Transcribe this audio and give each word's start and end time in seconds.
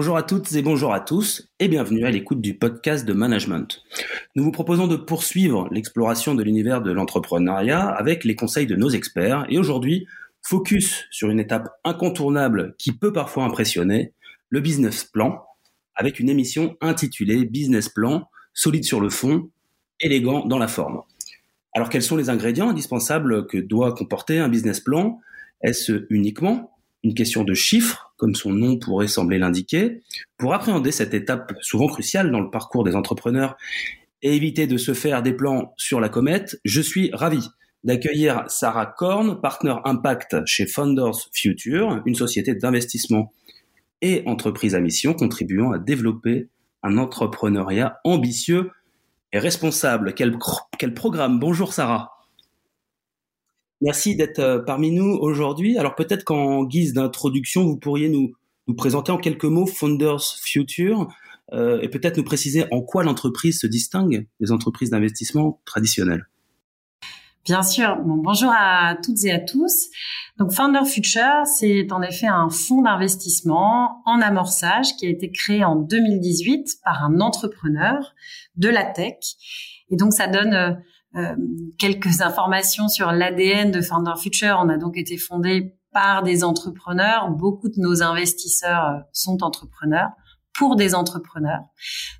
Bonjour 0.00 0.16
à 0.16 0.22
toutes 0.22 0.50
et 0.52 0.62
bonjour 0.62 0.94
à 0.94 1.00
tous 1.00 1.50
et 1.58 1.68
bienvenue 1.68 2.06
à 2.06 2.10
l'écoute 2.10 2.40
du 2.40 2.54
podcast 2.54 3.04
de 3.04 3.12
management. 3.12 3.82
Nous 4.34 4.42
vous 4.42 4.50
proposons 4.50 4.86
de 4.86 4.96
poursuivre 4.96 5.68
l'exploration 5.70 6.34
de 6.34 6.42
l'univers 6.42 6.80
de 6.80 6.90
l'entrepreneuriat 6.90 7.86
avec 7.86 8.24
les 8.24 8.34
conseils 8.34 8.66
de 8.66 8.76
nos 8.76 8.88
experts 8.88 9.44
et 9.50 9.58
aujourd'hui, 9.58 10.06
focus 10.40 11.04
sur 11.10 11.28
une 11.28 11.38
étape 11.38 11.68
incontournable 11.84 12.76
qui 12.78 12.92
peut 12.92 13.12
parfois 13.12 13.44
impressionner, 13.44 14.14
le 14.48 14.60
business 14.60 15.04
plan, 15.04 15.44
avec 15.94 16.18
une 16.18 16.30
émission 16.30 16.78
intitulée 16.80 17.44
Business 17.44 17.90
Plan, 17.90 18.30
solide 18.54 18.84
sur 18.84 19.02
le 19.02 19.10
fond, 19.10 19.50
élégant 20.00 20.46
dans 20.46 20.58
la 20.58 20.68
forme. 20.68 21.02
Alors 21.74 21.90
quels 21.90 22.02
sont 22.02 22.16
les 22.16 22.30
ingrédients 22.30 22.70
indispensables 22.70 23.46
que 23.46 23.58
doit 23.58 23.92
comporter 23.92 24.38
un 24.38 24.48
business 24.48 24.80
plan? 24.80 25.20
Est-ce 25.60 26.06
uniquement 26.08 26.74
une 27.02 27.14
question 27.14 27.44
de 27.44 27.54
chiffres, 27.54 28.12
comme 28.16 28.34
son 28.34 28.52
nom 28.52 28.78
pourrait 28.78 29.08
sembler 29.08 29.38
l'indiquer, 29.38 30.02
pour 30.36 30.54
appréhender 30.54 30.92
cette 30.92 31.14
étape 31.14 31.54
souvent 31.60 31.86
cruciale 31.86 32.30
dans 32.30 32.40
le 32.40 32.50
parcours 32.50 32.84
des 32.84 32.94
entrepreneurs 32.94 33.56
et 34.22 34.36
éviter 34.36 34.66
de 34.66 34.76
se 34.76 34.92
faire 34.92 35.22
des 35.22 35.32
plans 35.32 35.72
sur 35.76 36.00
la 36.00 36.08
comète, 36.08 36.60
je 36.64 36.80
suis 36.80 37.10
ravi 37.12 37.48
d'accueillir 37.84 38.44
Sarah 38.48 38.86
Korn, 38.86 39.40
partner 39.40 39.76
impact 39.84 40.44
chez 40.44 40.66
Founders 40.66 41.28
Future, 41.32 42.02
une 42.04 42.14
société 42.14 42.54
d'investissement 42.54 43.32
et 44.02 44.22
entreprise 44.26 44.74
à 44.74 44.80
mission 44.80 45.14
contribuant 45.14 45.72
à 45.72 45.78
développer 45.78 46.48
un 46.82 46.98
entrepreneuriat 46.98 47.98
ambitieux 48.04 48.70
et 49.32 49.38
responsable. 49.38 50.14
Quel, 50.14 50.36
quel 50.78 50.94
programme 50.94 51.38
Bonjour 51.38 51.72
Sarah. 51.72 52.19
Merci 53.80 54.14
d'être 54.14 54.40
euh, 54.40 54.58
parmi 54.58 54.90
nous 54.90 55.16
aujourd'hui. 55.20 55.78
Alors 55.78 55.94
peut-être 55.94 56.24
qu'en 56.24 56.64
guise 56.64 56.92
d'introduction, 56.92 57.64
vous 57.64 57.78
pourriez 57.78 58.08
nous, 58.08 58.32
nous 58.66 58.74
présenter 58.74 59.10
en 59.10 59.16
quelques 59.16 59.44
mots 59.44 59.66
Founders 59.66 60.22
Future 60.42 61.08
euh, 61.52 61.80
et 61.80 61.88
peut-être 61.88 62.18
nous 62.18 62.24
préciser 62.24 62.66
en 62.70 62.82
quoi 62.82 63.02
l'entreprise 63.02 63.60
se 63.60 63.66
distingue 63.66 64.26
des 64.38 64.52
entreprises 64.52 64.90
d'investissement 64.90 65.60
traditionnelles. 65.64 66.26
Bien 67.46 67.62
sûr. 67.62 67.96
Bon, 68.04 68.16
bonjour 68.16 68.52
à 68.54 68.96
toutes 69.02 69.24
et 69.24 69.32
à 69.32 69.40
tous. 69.40 69.88
Donc 70.38 70.52
Founder 70.52 70.84
Future, 70.84 71.46
c'est 71.46 71.90
en 71.90 72.02
effet 72.02 72.26
un 72.26 72.50
fonds 72.50 72.82
d'investissement 72.82 74.02
en 74.04 74.20
amorçage 74.20 74.94
qui 74.98 75.06
a 75.06 75.08
été 75.08 75.32
créé 75.32 75.64
en 75.64 75.76
2018 75.76 76.80
par 76.84 77.02
un 77.02 77.18
entrepreneur 77.20 78.14
de 78.56 78.68
la 78.68 78.84
tech. 78.84 79.16
Et 79.88 79.96
donc 79.96 80.12
ça 80.12 80.28
donne 80.28 80.82
euh, 81.16 81.34
quelques 81.78 82.20
informations 82.20 82.88
sur 82.88 83.12
l'ADN 83.12 83.70
de 83.70 83.80
Founder 83.80 84.14
Future. 84.20 84.58
On 84.62 84.68
a 84.68 84.76
donc 84.76 84.96
été 84.96 85.16
fondé 85.16 85.74
par 85.92 86.22
des 86.22 86.44
entrepreneurs. 86.44 87.30
Beaucoup 87.30 87.68
de 87.68 87.80
nos 87.80 88.02
investisseurs 88.02 88.84
euh, 88.84 88.98
sont 89.12 89.42
entrepreneurs 89.42 90.10
pour 90.60 90.76
des 90.76 90.94
entrepreneurs. 90.94 91.62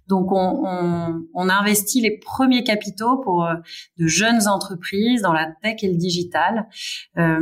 Donc, 0.09 0.33
on, 0.33 0.63
on, 0.65 1.27
on 1.35 1.49
investit 1.51 2.01
les 2.01 2.19
premiers 2.19 2.65
capitaux 2.65 3.19
pour 3.19 3.45
euh, 3.45 3.57
de 3.99 4.07
jeunes 4.07 4.49
entreprises 4.49 5.21
dans 5.21 5.35
la 5.35 5.53
tech 5.63 5.83
et 5.83 5.89
le 5.89 5.99
digital, 5.99 6.67
euh, 7.19 7.39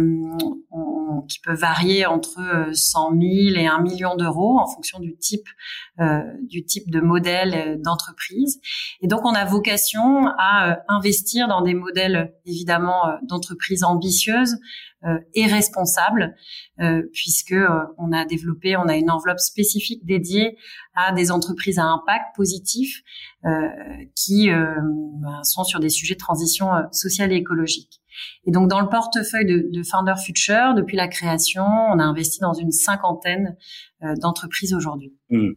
on, 0.72 1.22
qui 1.28 1.38
peuvent 1.38 1.60
varier 1.60 2.04
entre 2.04 2.40
100 2.72 3.10
000 3.12 3.20
et 3.56 3.68
1 3.68 3.80
million 3.80 4.16
d'euros 4.16 4.58
en 4.58 4.66
fonction 4.66 4.98
du 4.98 5.16
type 5.16 5.46
euh, 6.00 6.20
du 6.42 6.64
type 6.64 6.90
de 6.90 6.98
modèle 6.98 7.54
euh, 7.54 7.76
d'entreprise. 7.78 8.60
Et 9.00 9.06
donc, 9.06 9.20
on 9.24 9.34
a 9.34 9.44
vocation 9.44 10.26
à 10.36 10.80
investir 10.88 11.46
dans 11.46 11.62
des 11.62 11.74
modèles 11.74 12.34
évidemment 12.44 13.04
d'entreprises 13.22 13.84
ambitieuses, 13.84 14.56
euh, 15.04 15.20
et 15.32 15.46
responsable, 15.46 16.34
euh, 16.80 17.04
puisque 17.12 17.52
euh, 17.52 17.68
on 17.98 18.10
a 18.10 18.24
développé, 18.24 18.76
on 18.76 18.88
a 18.88 18.96
une 18.96 19.12
enveloppe 19.12 19.38
spécifique 19.38 20.04
dédiée 20.04 20.58
à 20.98 21.12
des 21.12 21.30
entreprises 21.30 21.78
à 21.78 21.84
impact 21.84 22.34
positif 22.34 23.02
qui 24.14 24.50
ben, 24.50 25.44
sont 25.44 25.64
sur 25.64 25.78
des 25.78 25.88
sujets 25.88 26.14
de 26.14 26.18
transition 26.18 26.70
sociale 26.90 27.32
et 27.32 27.36
écologique. 27.36 28.00
Et 28.44 28.50
donc 28.50 28.68
dans 28.68 28.80
le 28.80 28.88
portefeuille 28.88 29.46
de, 29.46 29.68
de 29.70 29.82
Founder 29.84 30.14
Future, 30.22 30.74
depuis 30.74 30.96
la 30.96 31.06
création, 31.06 31.62
on 31.64 31.98
a 31.98 32.02
investi 32.02 32.40
dans 32.40 32.52
une 32.52 32.72
cinquantaine 32.72 33.56
d'entreprises 34.20 34.74
aujourd'hui. 34.74 35.12
Mmh. 35.30 35.50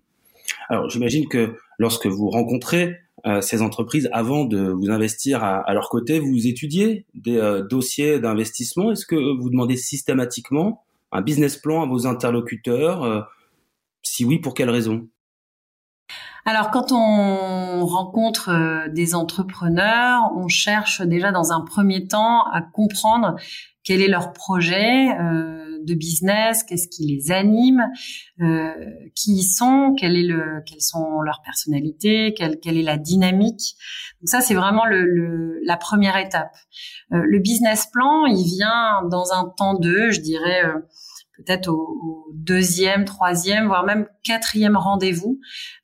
Alors 0.70 0.90
j'imagine 0.90 1.28
que 1.28 1.56
lorsque 1.80 2.06
vous 2.06 2.30
rencontrez 2.30 2.98
euh, 3.28 3.42
ces 3.42 3.62
entreprises 3.62 4.10
avant 4.14 4.46
de 4.46 4.70
vous 4.70 4.90
investir 4.90 5.44
à, 5.44 5.74
leur 5.74 5.90
côté 5.90 6.20
Vous 6.20 6.48
étudiez 6.48 7.06
des 7.14 7.38
euh, 7.38 7.62
dossiers 7.62 8.20
d'investissement 8.20 8.92
Est-ce 8.92 9.06
que 9.06 9.16
vous 9.16 9.50
demandez 9.50 9.78
systématiquement 9.78 10.84
un 11.12 11.22
business 11.22 11.58
plan 11.58 11.84
à 11.84 11.86
vos 11.86 12.08
interlocuteurs? 12.08 13.04
Euh, 13.04 13.22
Si 14.02 14.26
oui, 14.26 14.40
pour 14.40 14.56
quelles 14.56 14.72
raisons? 14.72 15.08
Alors, 16.44 16.72
quand 16.72 16.92
on 16.92 17.86
rencontre 17.86 18.90
des 18.90 19.14
entrepreneurs, 19.14 20.32
on 20.36 20.48
cherche 20.48 21.02
déjà 21.02 21.32
dans 21.32 21.52
un 21.52 21.62
premier 21.62 22.08
temps 22.08 22.46
à 22.52 22.64
comprendre 22.64 23.36
quel 23.84 24.02
est 24.02 24.08
leur 24.08 24.34
projet 24.34 25.10
euh, 25.20 25.80
de 25.84 25.94
business, 25.96 26.64
qu'est-ce 26.64 26.88
qui 26.88 27.08
les 27.08 27.32
anime, 27.32 27.84
euh, 28.42 28.74
qui 29.16 29.38
ils 29.38 29.44
sont, 29.44 29.96
est 30.02 30.10
le, 30.10 30.62
quelles 30.66 30.82
sont 30.82 31.22
leurs 31.22 31.42
personnalités, 31.44 32.34
quelle, 32.36 32.60
quelle 32.60 32.78
est 32.78 32.84
la 32.84 32.98
dynamique. 32.98 33.76
Donc 34.22 34.30
ça, 34.30 34.42
c'est 34.42 34.54
vraiment 34.54 34.86
le, 34.86 35.04
le, 35.06 35.60
la 35.66 35.78
première 35.78 36.18
étape. 36.18 36.54
Euh, 37.14 37.22
le 37.24 37.40
business 37.40 37.88
plan, 37.92 38.26
il 38.26 38.44
vient 38.44 39.08
dans 39.10 39.34
un 39.34 39.52
temps 39.58 39.74
de, 39.74 40.12
je 40.12 40.22
dirais, 40.22 40.66
euh, 40.66 40.80
peut-être 41.42 41.70
au, 41.70 42.28
deuxième, 42.34 43.06
troisième, 43.06 43.68
voire 43.68 43.86
même 43.86 44.08
quatrième 44.24 44.76
rendez-vous. 44.76 45.40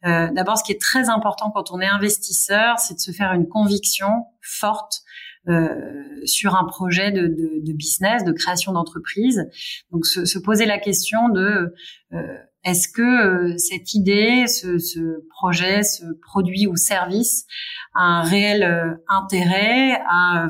Euh, 0.05 0.29
D'abord, 0.33 0.57
ce 0.57 0.63
qui 0.63 0.71
est 0.71 0.81
très 0.81 1.09
important 1.09 1.51
quand 1.51 1.71
on 1.71 1.79
est 1.81 1.87
investisseur, 1.87 2.79
c'est 2.79 2.95
de 2.95 2.99
se 2.99 3.11
faire 3.11 3.33
une 3.33 3.47
conviction 3.47 4.09
forte 4.41 5.03
euh, 5.47 6.25
sur 6.25 6.55
un 6.55 6.65
projet 6.65 7.11
de, 7.11 7.27
de, 7.27 7.61
de, 7.63 7.73
business, 7.73 8.23
de 8.23 8.31
création 8.31 8.73
d'entreprise. 8.73 9.47
Donc 9.91 10.05
se, 10.05 10.25
se, 10.25 10.39
poser 10.39 10.65
la 10.65 10.77
question 10.77 11.29
de 11.29 11.73
euh, 12.13 12.37
est-ce 12.67 12.87
que 12.87 13.01
euh, 13.01 13.57
cette 13.57 13.93
idée, 13.93 14.45
ce, 14.47 15.25
projet, 15.29 15.83
ce 15.83 16.03
produit 16.21 16.67
ou 16.67 16.75
service 16.75 17.45
a 17.95 18.01
un 18.01 18.21
réel 18.21 18.63
euh, 18.63 18.93
intérêt, 19.07 19.99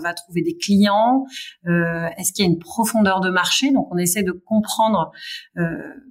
va 0.02 0.14
trouver 0.14 0.42
des 0.42 0.58
clients 0.58 1.26
Est-ce 1.66 2.34
qu'il 2.34 2.46
y 2.46 2.48
a 2.48 2.52
une 2.52 2.60
profondeur 2.60 3.22
de 3.22 3.30
marché? 3.30 3.72
Donc 3.72 3.88
on 3.92 3.98
essaie 3.98 4.24
de 4.24 4.32
comprendre 4.32 5.12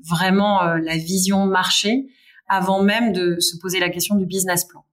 vraiment 0.09 0.63
la 0.63 0.97
vision 0.97 1.47
marché 1.47 2.07
avant 2.49 2.83
même 2.83 3.13
de 3.13 3.39
se 3.41 3.57
poser 3.59 3.81
la 3.81 3.91
question 3.91 4.15
du 4.17 4.27
business 4.27 4.65
plan. 4.65 4.85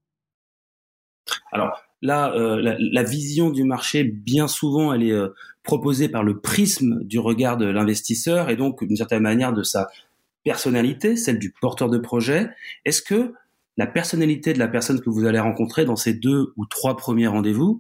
Alors, 1.52 1.84
Là, 2.04 2.34
euh, 2.36 2.76
la, 2.78 3.04
vision 3.04 3.50
du 3.50 3.64
marché, 3.64 4.04
bien 4.04 4.50
souvent, 4.50 4.92
elle 4.92 5.04
est 5.04 5.14
euh, 5.14 5.30
proposée 5.64 6.10
par 6.10 6.22
le 6.22 6.42
prisme 6.42 7.02
du 7.06 7.18
regard 7.18 7.56
de 7.56 7.66
l'investisseur 7.66 8.50
et 8.50 8.58
donc 8.58 8.84
d'une 8.84 8.98
certaine 8.98 9.24
manière 9.24 9.54
de 9.54 9.64
sa 9.64 9.88
personnalité, 10.44 11.16
celle 11.16 11.40
du 11.40 11.52
porteur 11.52 11.90
de 11.90 11.98
projet. 11.98 12.50
Est-ce 12.86 13.02
que 13.02 13.34
la 13.78 13.88
personnalité 13.88 14.54
de 14.54 14.60
la 14.60 14.68
personne 14.68 15.02
que 15.02 15.10
vous 15.10 15.26
allez 15.26 15.40
rencontrer 15.40 15.86
dans 15.86 15.96
ces 15.96 16.14
deux 16.14 16.54
ou 16.58 16.66
trois 16.66 16.96
premiers 16.98 17.28
rendez-vous, 17.28 17.80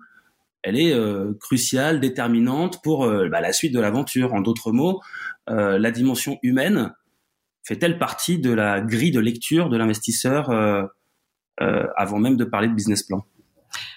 elle 0.63 0.79
est 0.79 0.93
euh, 0.93 1.33
cruciale, 1.39 1.99
déterminante 1.99 2.81
pour 2.81 3.07
bah, 3.07 3.41
la 3.41 3.53
suite 3.53 3.73
de 3.73 3.79
l'aventure? 3.79 4.33
En 4.33 4.41
d'autres 4.41 4.71
mots, 4.71 5.01
la 5.47 5.91
dimension 5.91 6.39
humaine 6.41 6.93
fait-elle 7.63 7.99
partie 7.99 8.39
de 8.39 8.51
la 8.51 8.81
grille 8.81 9.11
de 9.11 9.19
lecture 9.19 9.69
de 9.69 9.77
l'investisseur 9.77 10.49
avant 11.59 12.19
même 12.19 12.37
de 12.37 12.45
parler 12.45 12.69
de 12.69 12.73
business 12.73 13.03
plan? 13.03 13.25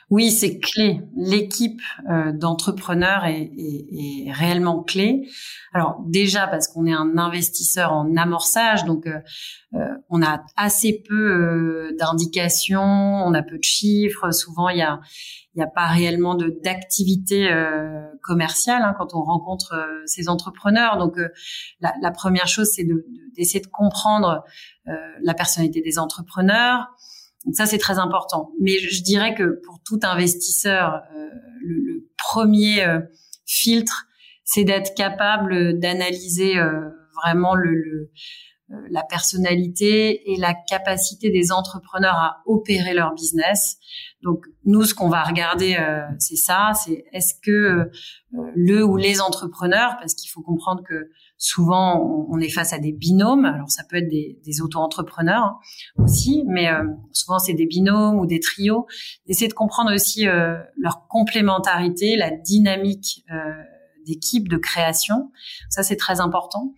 Oui, 0.08 0.30
c'est 0.30 0.60
clé. 0.60 1.00
L'équipe 1.16 1.80
euh, 2.08 2.30
d'entrepreneurs 2.30 3.24
est, 3.24 3.42
est, 3.42 4.28
est, 4.28 4.32
réellement 4.32 4.84
clé. 4.84 5.28
Alors 5.72 6.00
déjà 6.06 6.46
parce 6.46 6.68
qu'on 6.68 6.86
est 6.86 6.92
un 6.92 7.18
investisseur 7.18 7.92
en 7.92 8.16
amorçage, 8.16 8.84
donc 8.84 9.08
euh, 9.08 9.18
euh 9.74 9.88
on 10.08 10.22
a 10.22 10.44
assez 10.56 11.02
peu 11.08 11.14
euh, 11.14 11.96
d'indications, 11.98 12.80
on 12.82 13.34
a 13.34 13.42
peu 13.42 13.58
de 13.58 13.64
chiffres. 13.64 14.30
Souvent, 14.30 14.68
il 14.68 14.78
y 14.78 14.82
a 14.82 15.00
il 15.54 15.58
n'y 15.58 15.64
a 15.64 15.68
pas 15.68 15.86
réellement 15.86 16.36
de 16.36 16.56
d'activité 16.62 17.50
euh, 17.50 18.06
commerciale 18.22 18.82
hein, 18.82 18.94
quand 18.96 19.12
on 19.14 19.22
rencontre 19.22 19.74
ces 20.04 20.28
entrepreneurs. 20.28 20.98
Donc 20.98 21.16
la, 21.80 21.94
la, 22.00 22.10
première 22.12 22.46
chose, 22.46 22.68
c'est 22.72 22.86
d'essayer 23.36 23.60
de, 23.60 23.66
de, 23.66 23.70
comprendre 23.72 24.44
la 25.22 25.34
personnalité 25.34 25.80
des 25.80 25.98
entrepreneurs 25.98 26.86
donc 27.46 27.54
ça 27.54 27.64
c'est 27.64 27.78
très 27.78 27.98
important. 27.98 28.50
Mais 28.60 28.78
je 28.78 29.02
dirais 29.02 29.34
que 29.34 29.60
pour 29.64 29.80
tout 29.84 30.00
investisseur, 30.02 31.02
le, 31.62 31.74
le, 31.74 32.10
premier 32.18 32.84
filtre, 33.44 34.06
c'est 34.44 34.64
d'être 34.64 34.94
capable 34.96 35.78
d'analyser 35.78 36.54
vraiment 37.22 37.54
le, 37.54 37.74
le 37.74 38.10
euh, 38.72 38.74
la 38.90 39.04
personnalité 39.04 40.32
et 40.32 40.36
la 40.38 40.52
capacité 40.52 41.30
des 41.30 41.52
entrepreneurs 41.52 42.16
à 42.16 42.42
opérer 42.46 42.94
leur 42.94 43.14
business. 43.14 43.76
Donc 44.22 44.44
nous, 44.64 44.82
ce 44.82 44.92
qu'on 44.92 45.08
va 45.08 45.22
regarder, 45.22 45.76
euh, 45.76 46.00
c'est 46.18 46.34
ça, 46.34 46.72
c'est 46.74 47.04
est-ce 47.12 47.34
que 47.40 47.50
euh, 47.52 47.84
le 48.56 48.84
ou 48.84 48.96
les 48.96 49.20
entrepreneurs, 49.20 49.94
parce 50.00 50.14
qu'il 50.14 50.28
faut 50.32 50.42
comprendre 50.42 50.82
que 50.82 51.10
souvent 51.38 52.26
on, 52.30 52.38
est 52.40 52.48
face 52.48 52.72
à 52.72 52.78
des 52.78 52.92
binômes, 52.92 53.44
alors 53.44 53.70
ça 53.70 53.82
peut 53.88 53.96
être 53.96 54.08
des, 54.08 54.38
des 54.44 54.60
auto-entrepreneurs 54.60 55.58
aussi, 55.98 56.44
mais 56.46 56.68
souvent 57.12 57.38
c'est 57.38 57.54
des 57.54 57.66
binômes 57.66 58.18
ou 58.18 58.26
des 58.26 58.40
trios. 58.40 58.86
Essayer 59.26 59.48
de 59.48 59.54
comprendre 59.54 59.94
aussi 59.94 60.24
leur 60.24 61.06
complémentarité, 61.08 62.16
la 62.16 62.30
dynamique 62.30 63.24
d'équipe 64.06 64.48
de 64.48 64.56
création, 64.56 65.30
ça 65.68 65.82
c'est 65.82 65.96
très 65.96 66.20
important 66.20 66.74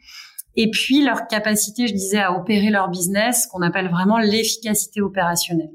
et 0.60 0.70
puis 0.72 1.04
leur 1.04 1.28
capacité, 1.28 1.86
je 1.86 1.92
disais, 1.92 2.18
à 2.18 2.32
opérer 2.32 2.70
leur 2.70 2.88
business, 2.88 3.46
qu'on 3.46 3.62
appelle 3.62 3.88
vraiment 3.88 4.18
l'efficacité 4.18 5.00
opérationnelle. 5.00 5.70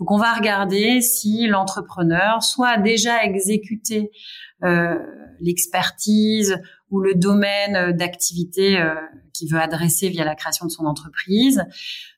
Donc 0.00 0.10
on 0.10 0.16
va 0.16 0.32
regarder 0.32 1.00
si 1.00 1.46
l'entrepreneur 1.46 2.42
soit 2.42 2.78
déjà 2.78 3.22
exécuté 3.22 4.10
euh, 4.64 4.98
l'expertise 5.40 6.56
ou 6.90 7.00
le 7.00 7.14
domaine 7.14 7.96
d'activité 7.96 8.80
euh, 8.80 8.94
qu'il 9.32 9.48
veut 9.52 9.60
adresser 9.60 10.08
via 10.08 10.24
la 10.24 10.34
création 10.34 10.66
de 10.66 10.70
son 10.70 10.86
entreprise, 10.86 11.64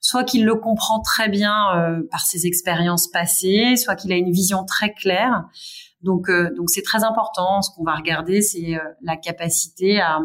soit 0.00 0.24
qu'il 0.24 0.46
le 0.46 0.54
comprend 0.54 1.00
très 1.00 1.28
bien 1.28 1.76
euh, 1.76 2.00
par 2.10 2.20
ses 2.20 2.46
expériences 2.46 3.08
passées, 3.08 3.76
soit 3.76 3.96
qu'il 3.96 4.12
a 4.12 4.16
une 4.16 4.32
vision 4.32 4.64
très 4.64 4.94
claire. 4.94 5.44
Donc 6.00 6.30
euh, 6.30 6.54
donc 6.56 6.70
c'est 6.70 6.82
très 6.82 7.04
important. 7.04 7.60
Ce 7.60 7.70
qu'on 7.74 7.84
va 7.84 7.96
regarder, 7.96 8.40
c'est 8.40 8.78
la 9.02 9.16
capacité 9.16 10.00
à 10.00 10.20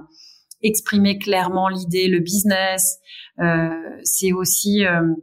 exprimer 0.61 1.17
clairement 1.17 1.69
l'idée, 1.69 2.07
le 2.07 2.19
business. 2.19 2.97
Euh, 3.39 3.69
c'est 4.03 4.33
aussi, 4.33 4.85
euh, 4.85 5.13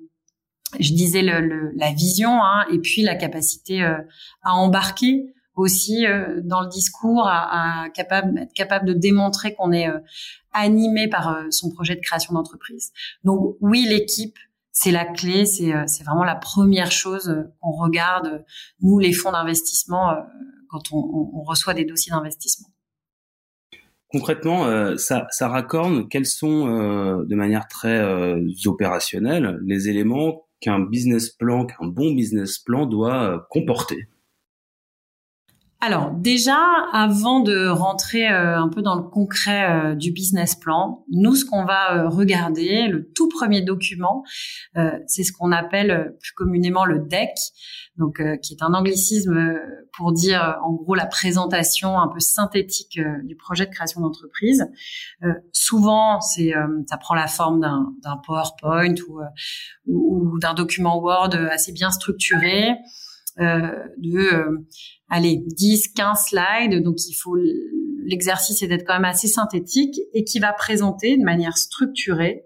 je 0.81 0.93
disais, 0.93 1.23
le, 1.23 1.73
la 1.77 1.93
vision 1.93 2.43
hein, 2.43 2.65
et 2.73 2.79
puis 2.79 3.03
la 3.03 3.15
capacité 3.15 3.83
euh, 3.83 3.97
à 4.43 4.55
embarquer 4.55 5.35
aussi 5.55 6.05
dans 6.43 6.63
le 6.63 6.69
discours, 6.69 7.29
à, 7.29 7.85
à, 7.85 7.89
capable, 7.91 8.41
être 8.41 8.53
capable 8.55 8.87
de 8.89 8.93
démontrer 8.93 9.55
qu'on 9.55 9.71
est 9.71 9.87
animé 10.53 11.07
par 11.07 11.45
son 11.51 11.71
projet 11.71 11.95
de 11.95 12.01
création 12.01 12.35
d'entreprise. 12.35 12.91
Donc 13.23 13.57
oui, 13.61 13.87
l'équipe, 13.89 14.37
c'est 14.73 14.91
la 14.91 15.05
clé, 15.05 15.47
c'est 15.47 16.03
vraiment 16.05 16.25
la 16.25 16.35
première 16.35 16.91
chose 16.91 17.47
qu'on 17.61 17.71
regarde, 17.71 18.45
nous, 18.81 18.99
les 18.99 19.13
fonds 19.13 19.31
d'investissement, 19.31 20.17
quand 20.71 20.91
on, 20.91 21.31
on 21.35 21.43
reçoit 21.45 21.73
des 21.73 21.85
dossiers 21.85 22.11
d'investissement. 22.11 22.75
Concrètement, 24.15 24.67
euh, 24.67 24.97
ça, 24.97 25.27
ça 25.31 25.67
quels 26.09 26.27
sont, 26.27 26.69
euh, 26.69 27.25
de 27.25 27.35
manière 27.35 27.67
très 27.67 27.99
euh, 27.99 28.41
opérationnelle, 28.67 29.59
les 29.67 29.89
éléments 29.89 30.44
qu'un 30.65 30.81
business 30.81 31.29
plan, 31.29 31.67
qu'un 31.67 31.87
bon 31.87 32.15
business 32.15 32.59
plan 32.59 32.87
doit 32.87 33.47
comporter 33.51 34.09
alors 35.85 36.11
déjà, 36.13 36.59
avant 36.93 37.41
de 37.41 37.67
rentrer 37.67 38.27
un 38.27 38.69
peu 38.69 38.83
dans 38.83 38.97
le 38.97 39.03
concret 39.03 39.95
du 39.97 40.13
business 40.13 40.55
plan, 40.55 41.05
nous, 41.11 41.35
ce 41.35 41.45
qu'on 41.45 41.65
va 41.65 42.09
regarder, 42.09 42.89
le 42.89 43.11
tout 43.13 43.29
premier 43.29 43.63
document, 43.63 44.25
c'est 45.07 45.23
ce 45.23 45.33
qu'on 45.33 45.53
appelle 45.53 46.17
plus 46.21 46.33
communément 46.33 46.85
le 46.85 47.01
deck 47.01 47.31
donc 47.97 48.21
euh, 48.21 48.37
qui 48.37 48.55
est 48.55 48.63
un 48.63 48.75
anglicisme 48.75 49.37
euh, 49.37 49.87
pour 49.97 50.13
dire 50.13 50.43
euh, 50.43 50.53
en 50.65 50.73
gros 50.73 50.95
la 50.95 51.07
présentation 51.07 51.99
un 51.99 52.09
peu 52.09 52.19
synthétique 52.19 52.99
du 53.23 53.37
projet 53.37 53.67
de 53.67 53.71
création 53.71 54.01
d'entreprise. 54.01 54.67
souvent, 55.53 56.21
c'est 56.21 56.53
ça 56.87 56.97
prend 56.97 57.15
la 57.15 57.27
forme 57.27 57.61
d'un 57.61 58.17
PowerPoint 58.27 58.95
ou, 59.09 59.21
ou, 59.87 60.39
d'un 60.39 60.55
document 60.55 60.99
Word 60.99 61.35
assez 61.51 61.73
bien 61.73 61.91
structuré. 61.91 62.77
De 63.39 64.65
allez 65.09 65.43
10 65.45 65.89
15 65.89 66.25
slides 66.27 66.83
donc 66.83 66.97
il 67.09 67.15
faut 67.15 67.37
l'exercice 68.07 68.63
est 68.63 68.69
d'être 68.69 68.87
quand 68.87 68.95
même 68.95 69.05
assez 69.05 69.27
synthétique 69.29 69.99
et 70.13 70.25
qui 70.25 70.39
va 70.39 70.53
présenter 70.53 71.17
de 71.17 71.25
manière 71.25 71.57
structurée 71.57 72.45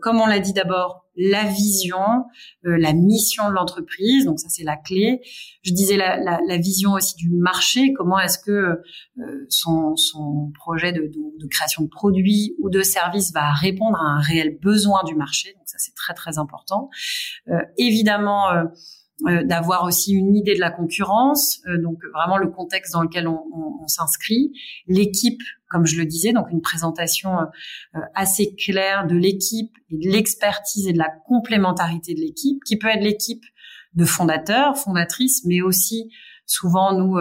comme 0.00 0.20
on 0.20 0.26
l'a 0.26 0.40
dit 0.40 0.52
d'abord 0.54 1.08
la 1.18 1.44
vision, 1.44 2.24
euh, 2.64 2.78
la 2.78 2.92
mission 2.92 3.48
de 3.48 3.54
l'entreprise. 3.54 4.24
Donc 4.24 4.38
ça 4.38 4.48
c'est 4.48 4.62
la 4.62 4.76
clé. 4.76 5.20
Je 5.62 5.72
disais 5.72 5.96
la, 5.96 6.16
la, 6.16 6.38
la, 6.46 6.56
vision 6.56 6.92
aussi 6.92 7.16
du 7.16 7.28
marché. 7.28 7.92
Comment 7.92 8.20
est-ce 8.20 8.38
que 8.38 8.52
euh, 8.52 9.46
son, 9.48 9.96
son, 9.96 10.52
projet 10.54 10.92
de, 10.92 11.00
de, 11.00 11.46
création 11.48 11.82
de 11.82 11.88
produits 11.88 12.54
ou 12.60 12.70
de 12.70 12.82
services 12.82 13.32
va 13.32 13.52
répondre 13.52 13.98
à 14.00 14.04
un 14.04 14.20
réel 14.20 14.58
besoin 14.62 15.02
du 15.04 15.16
marché? 15.16 15.52
Donc 15.54 15.66
ça 15.66 15.78
c'est 15.78 15.94
très 15.94 16.14
très 16.14 16.38
important. 16.38 16.88
Euh, 17.48 17.58
évidemment 17.76 18.52
euh, 18.52 18.64
d'avoir 19.20 19.84
aussi 19.84 20.12
une 20.12 20.36
idée 20.36 20.54
de 20.54 20.60
la 20.60 20.70
concurrence, 20.70 21.60
euh, 21.66 21.80
donc 21.82 21.98
vraiment 22.14 22.36
le 22.36 22.48
contexte 22.48 22.92
dans 22.92 23.02
lequel 23.02 23.26
on, 23.26 23.42
on, 23.52 23.82
on 23.82 23.86
s'inscrit, 23.88 24.52
l'équipe, 24.86 25.42
comme 25.68 25.86
je 25.86 25.96
le 25.96 26.06
disais, 26.06 26.32
donc 26.32 26.46
une 26.50 26.60
présentation 26.60 27.40
euh, 27.40 28.00
assez 28.14 28.54
claire 28.54 29.06
de 29.06 29.16
l'équipe 29.16 29.72
et 29.90 29.96
de 29.96 30.08
l'expertise 30.08 30.86
et 30.86 30.92
de 30.92 30.98
la 30.98 31.10
complémentarité 31.26 32.14
de 32.14 32.20
l'équipe, 32.20 32.62
qui 32.64 32.78
peut 32.78 32.88
être 32.88 33.02
l'équipe 33.02 33.44
de 33.94 34.04
fondateurs, 34.04 34.76
fondatrices, 34.78 35.44
mais 35.44 35.62
aussi 35.62 36.10
souvent 36.46 36.92
nous 36.92 37.18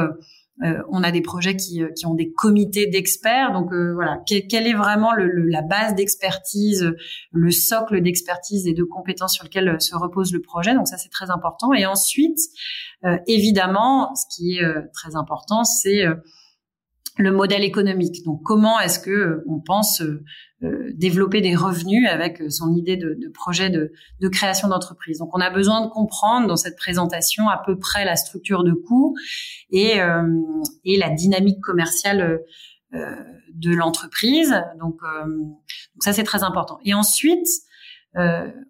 euh, 0.63 0.81
on 0.89 1.03
a 1.03 1.11
des 1.11 1.21
projets 1.21 1.55
qui, 1.55 1.83
euh, 1.83 1.89
qui 1.95 2.05
ont 2.05 2.15
des 2.15 2.31
comités 2.31 2.87
d'experts. 2.87 3.51
Donc 3.53 3.71
euh, 3.71 3.93
voilà, 3.93 4.19
quelle 4.25 4.65
est 4.67 4.73
vraiment 4.73 5.13
le, 5.13 5.27
la 5.47 5.61
base 5.61 5.93
d'expertise, 5.93 6.93
le 7.31 7.51
socle 7.51 8.01
d'expertise 8.01 8.65
et 8.67 8.73
de 8.73 8.83
compétences 8.83 9.35
sur 9.35 9.43
lequel 9.43 9.79
se 9.79 9.95
repose 9.95 10.33
le 10.33 10.41
projet? 10.41 10.73
Donc 10.73 10.87
ça 10.87 10.97
c'est 10.97 11.09
très 11.09 11.29
important. 11.29 11.73
Et 11.73 11.85
ensuite, 11.85 12.39
évidemment, 13.27 14.15
ce 14.15 14.35
qui 14.35 14.57
est 14.57 14.65
très 14.93 15.15
important, 15.15 15.63
c'est 15.63 16.03
le 17.17 17.31
modèle 17.31 17.63
économique. 17.63 18.23
Donc, 18.23 18.41
comment 18.43 18.79
est-ce 18.79 18.99
que 18.99 19.09
euh, 19.09 19.43
on 19.47 19.59
pense 19.59 20.01
euh, 20.01 20.23
euh, 20.63 20.91
développer 20.93 21.41
des 21.41 21.55
revenus 21.55 22.07
avec 22.07 22.41
son 22.49 22.73
idée 22.75 22.97
de, 22.97 23.17
de 23.19 23.29
projet 23.29 23.69
de, 23.69 23.91
de 24.21 24.27
création 24.27 24.67
d'entreprise? 24.67 25.19
Donc, 25.19 25.35
on 25.35 25.39
a 25.39 25.49
besoin 25.49 25.85
de 25.85 25.89
comprendre 25.89 26.47
dans 26.47 26.55
cette 26.57 26.77
présentation 26.77 27.49
à 27.49 27.61
peu 27.63 27.77
près 27.77 28.05
la 28.05 28.15
structure 28.15 28.63
de 28.63 28.73
coûts 28.73 29.15
et, 29.71 29.97
et 30.85 30.97
la 30.97 31.09
dynamique 31.09 31.61
commerciale 31.61 32.41
de 32.91 33.71
l'entreprise. 33.71 34.55
Donc, 34.79 34.99
donc, 35.01 36.03
ça, 36.03 36.13
c'est 36.13 36.23
très 36.23 36.43
important. 36.43 36.79
Et 36.85 36.93
ensuite, 36.93 37.47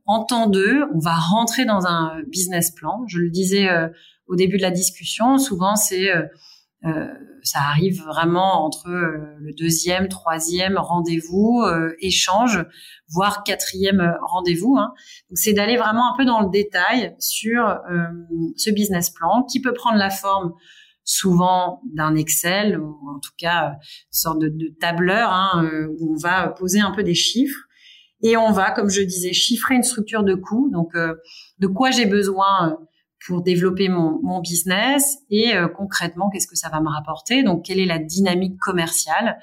en 0.05 0.23
temps 0.25 0.47
deux, 0.47 0.83
on 0.93 0.99
va 0.99 1.15
rentrer 1.15 1.65
dans 1.65 1.85
un 1.85 2.21
business 2.27 2.71
plan. 2.71 3.05
Je 3.07 3.19
le 3.19 3.29
disais 3.29 3.69
au 4.27 4.35
début 4.35 4.57
de 4.57 4.61
la 4.61 4.71
discussion, 4.71 5.37
souvent 5.37 5.75
c'est 5.75 6.11
euh, 6.11 6.23
ça 7.47 7.59
arrive 7.61 8.03
vraiment 8.03 8.65
entre 8.65 8.89
euh, 8.89 9.35
le 9.39 9.53
deuxième, 9.53 10.07
troisième 10.07 10.77
rendez-vous, 10.77 11.63
euh, 11.65 11.95
échange, 11.99 12.63
voire 13.09 13.43
quatrième 13.43 14.15
rendez-vous. 14.21 14.75
Hein. 14.77 14.93
Donc 15.29 15.37
c'est 15.37 15.53
d'aller 15.53 15.77
vraiment 15.77 16.13
un 16.13 16.17
peu 16.17 16.25
dans 16.25 16.41
le 16.41 16.49
détail 16.49 17.15
sur 17.19 17.79
ce 18.57 18.69
business 18.69 19.09
plan 19.09 19.43
qui 19.43 19.61
peut 19.61 19.73
prendre 19.73 19.97
la 19.97 20.09
forme 20.09 20.53
souvent 21.03 21.81
d'un 21.93 22.15
Excel 22.15 22.79
ou 22.79 22.97
en 23.09 23.19
tout 23.19 23.31
cas 23.37 23.69
une 23.69 23.77
sorte 24.11 24.39
de, 24.39 24.75
tableur 24.79 25.31
hein, 25.31 25.69
où 25.99 26.13
on 26.13 26.17
va 26.19 26.49
poser 26.49 26.81
un 26.81 26.91
peu 26.91 27.03
des 27.03 27.15
chiffres 27.15 27.59
et 28.23 28.35
on 28.35 28.51
va, 28.51 28.71
comme 28.71 28.89
je 28.89 29.01
disais, 29.01 29.31
chiffrer 29.31 29.75
une 29.75 29.83
structure 29.83 30.23
de 30.23 30.35
coût. 30.35 30.69
Donc 30.73 30.93
de 30.95 31.67
quoi 31.67 31.91
j'ai 31.91 32.05
besoin 32.05 32.77
pour 33.25 33.41
développer 33.41 33.89
mon, 33.89 34.19
mon 34.21 34.39
business 34.39 35.17
et 35.29 35.55
euh, 35.55 35.67
concrètement 35.67 36.29
qu'est-ce 36.29 36.47
que 36.47 36.55
ça 36.55 36.69
va 36.69 36.81
me 36.81 36.89
rapporter? 36.89 37.43
Donc 37.43 37.65
quelle 37.65 37.79
est 37.79 37.85
la 37.85 37.99
dynamique 37.99 38.57
commerciale? 38.59 39.39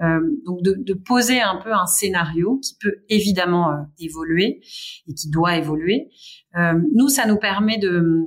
Euh, 0.00 0.20
donc 0.46 0.62
de, 0.62 0.94
poser 0.94 1.40
un 1.40 1.56
peu 1.56 1.72
un 1.72 1.86
scénario 1.86 2.58
qui 2.58 2.76
peut 2.80 2.96
évidemment 3.08 3.70
euh, 3.70 3.76
évoluer 3.98 4.60
et 5.06 5.14
qui 5.14 5.30
doit 5.30 5.56
évoluer. 5.56 6.10
Euh, 6.56 6.74
nous 6.94 7.08
ça 7.08 7.26
nous 7.26 7.36
permet 7.36 7.78
de 7.78 8.24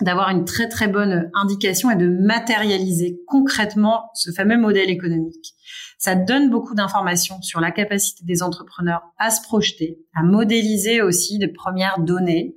d'avoir 0.00 0.30
une 0.30 0.46
très 0.46 0.68
très 0.68 0.88
bonne 0.88 1.30
indication 1.34 1.90
et 1.90 1.96
de 1.96 2.08
matérialiser 2.08 3.20
concrètement 3.26 4.10
ce 4.14 4.32
fameux 4.32 4.58
modèle 4.58 4.88
économique. 4.88 5.54
Ça 6.00 6.14
donne 6.14 6.48
beaucoup 6.48 6.74
d'informations 6.74 7.42
sur 7.42 7.60
la 7.60 7.70
capacité 7.70 8.24
des 8.24 8.42
entrepreneurs 8.42 9.02
à 9.18 9.30
se 9.30 9.42
projeter, 9.42 9.98
à 10.14 10.22
modéliser 10.22 11.02
aussi 11.02 11.38
des 11.38 11.48
premières 11.48 12.00
données, 12.00 12.56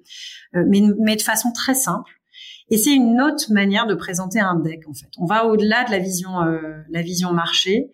euh, 0.56 0.64
mais, 0.66 0.82
mais 0.98 1.18
de 1.18 1.22
façon 1.22 1.52
très 1.52 1.74
simple. 1.74 2.22
Et 2.70 2.78
c'est 2.78 2.94
une 2.94 3.20
autre 3.20 3.52
manière 3.52 3.86
de 3.86 3.96
présenter 3.96 4.40
un 4.40 4.56
deck 4.56 4.88
en 4.88 4.94
fait. 4.94 5.10
On 5.18 5.26
va 5.26 5.46
au-delà 5.46 5.84
de 5.84 5.92
la 5.92 6.00
vision, 6.00 6.42
euh, 6.42 6.78
la 6.90 7.02
vision 7.02 7.34
marché. 7.34 7.92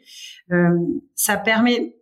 Euh, 0.52 0.78
ça 1.16 1.36
permet 1.36 1.96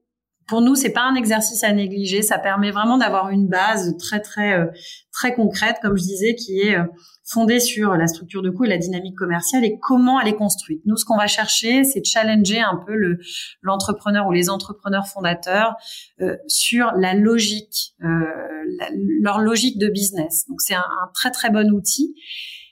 pour 0.48 0.62
nous, 0.62 0.76
c'est 0.76 0.92
pas 0.92 1.04
un 1.04 1.16
exercice 1.16 1.64
à 1.64 1.72
négliger. 1.74 2.22
Ça 2.22 2.40
permet 2.40 2.72
vraiment 2.72 2.98
d'avoir 2.98 3.30
une 3.30 3.48
base 3.48 3.96
très 3.98 4.22
très 4.22 4.68
très 5.12 5.34
concrète, 5.34 5.78
comme 5.82 5.98
je 5.98 6.04
disais, 6.04 6.36
qui 6.36 6.60
est 6.60 6.78
fondée 7.28 7.60
sur 7.60 7.96
la 7.96 8.08
structure 8.08 8.42
de 8.42 8.50
coût 8.50 8.66
et 8.66 8.70
la 8.70 8.78
dynamique 8.78 9.18
commerciale 9.18 9.66
et 9.66 9.78
comment 9.80 10.20
elle 10.20 10.30
est 10.30 10.36
construite. 10.36 10.82
Nous, 10.86 10.96
ce 10.96 11.06
qu'on 11.06 11.18
va 11.18 11.28
chercher, 11.28 11.84
c'est 11.84 12.04
challenger 12.04 12.62
un 12.62 12.80
peu 12.86 12.96
le 12.96 13.20
l'entrepreneur 13.62 14.28
ou 14.28 14.32
les 14.32 14.50
entrepreneurs 14.50 15.08
fondateurs 15.08 15.76
euh, 16.22 16.38
sur 16.48 16.94
la 16.98 17.14
logique, 17.14 17.94
euh, 18.04 18.08
leur 19.22 19.40
logique 19.40 19.78
de 19.78 19.90
business. 19.90 20.46
Donc, 20.48 20.62
c'est 20.62 20.76
un, 20.76 20.80
un, 20.80 21.12
très 21.14 21.32
très 21.32 21.50
bon 21.50 21.70
outil 21.72 22.16